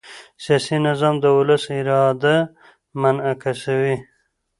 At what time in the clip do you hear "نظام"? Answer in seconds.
0.87-1.15